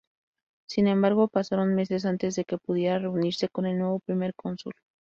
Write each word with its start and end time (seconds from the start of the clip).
Sin 0.67 0.87
embargo, 0.87 1.27
pasaron 1.27 1.75
meses 1.75 2.05
antes 2.05 2.33
de 2.35 2.43
que 2.43 2.57
pudiera 2.57 2.97
reunirse 2.97 3.49
con 3.49 3.67
el 3.67 3.77
nuevo 3.77 3.99
Primer 3.99 4.33
Cónsul. 4.33 4.73